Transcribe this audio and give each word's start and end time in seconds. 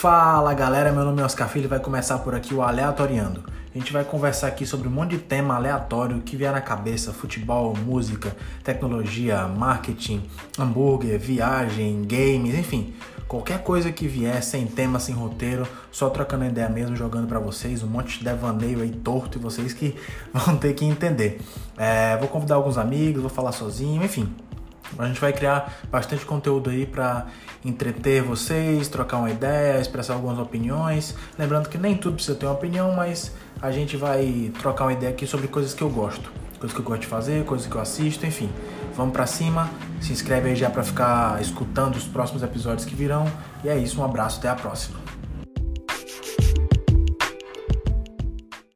Fala 0.00 0.54
galera, 0.54 0.92
meu 0.92 1.04
nome 1.04 1.20
é 1.20 1.24
Oscar 1.24 1.48
Filho 1.48 1.64
e 1.64 1.66
vai 1.66 1.80
começar 1.80 2.20
por 2.20 2.32
aqui 2.32 2.54
o 2.54 2.62
Aleatoriando. 2.62 3.42
A 3.74 3.76
gente 3.76 3.92
vai 3.92 4.04
conversar 4.04 4.46
aqui 4.46 4.64
sobre 4.64 4.86
um 4.86 4.92
monte 4.92 5.16
de 5.16 5.18
tema 5.18 5.56
aleatório 5.56 6.20
que 6.20 6.36
vier 6.36 6.52
na 6.52 6.60
cabeça: 6.60 7.12
futebol, 7.12 7.74
música, 7.76 8.36
tecnologia, 8.62 9.48
marketing, 9.48 10.22
hambúrguer, 10.56 11.18
viagem, 11.18 12.02
games, 12.02 12.56
enfim. 12.56 12.94
Qualquer 13.26 13.64
coisa 13.64 13.90
que 13.90 14.06
vier, 14.06 14.40
sem 14.40 14.68
tema, 14.68 15.00
sem 15.00 15.16
roteiro, 15.16 15.66
só 15.90 16.08
trocando 16.08 16.44
ideia 16.44 16.68
mesmo, 16.68 16.94
jogando 16.94 17.26
para 17.26 17.40
vocês, 17.40 17.82
um 17.82 17.88
monte 17.88 18.20
de 18.20 18.24
devaneio 18.24 18.82
aí 18.82 18.92
torto 18.92 19.36
e 19.36 19.42
vocês 19.42 19.72
que 19.72 19.96
vão 20.32 20.56
ter 20.56 20.74
que 20.74 20.84
entender. 20.84 21.40
É, 21.76 22.16
vou 22.18 22.28
convidar 22.28 22.54
alguns 22.54 22.78
amigos, 22.78 23.20
vou 23.20 23.30
falar 23.30 23.50
sozinho, 23.50 24.00
enfim. 24.04 24.32
A 24.98 25.06
gente 25.06 25.20
vai 25.20 25.32
criar 25.32 25.72
bastante 25.90 26.24
conteúdo 26.24 26.70
aí 26.70 26.86
para 26.86 27.26
entreter 27.64 28.22
vocês, 28.22 28.88
trocar 28.88 29.18
uma 29.18 29.30
ideia, 29.30 29.80
expressar 29.80 30.14
algumas 30.14 30.38
opiniões. 30.38 31.14
Lembrando 31.38 31.68
que 31.68 31.76
nem 31.76 31.96
tudo 31.96 32.14
precisa 32.14 32.36
ter 32.36 32.46
uma 32.46 32.54
opinião, 32.54 32.92
mas 32.92 33.32
a 33.60 33.70
gente 33.70 33.96
vai 33.96 34.52
trocar 34.60 34.84
uma 34.84 34.92
ideia 34.92 35.12
aqui 35.12 35.26
sobre 35.26 35.48
coisas 35.48 35.74
que 35.74 35.82
eu 35.82 35.90
gosto, 35.90 36.30
coisas 36.58 36.72
que 36.72 36.80
eu 36.80 36.84
gosto 36.84 37.02
de 37.02 37.06
fazer, 37.06 37.44
coisas 37.44 37.66
que 37.66 37.74
eu 37.74 37.80
assisto, 37.80 38.24
enfim. 38.24 38.50
Vamos 38.96 39.12
para 39.12 39.26
cima, 39.26 39.68
se 40.00 40.12
inscreve 40.12 40.50
aí 40.50 40.56
já 40.56 40.70
para 40.70 40.82
ficar 40.82 41.40
escutando 41.40 41.96
os 41.96 42.04
próximos 42.04 42.42
episódios 42.42 42.84
que 42.84 42.94
virão. 42.94 43.30
E 43.62 43.68
é 43.68 43.76
isso, 43.76 44.00
um 44.00 44.04
abraço, 44.04 44.38
até 44.38 44.48
a 44.48 44.54
próxima. 44.54 45.17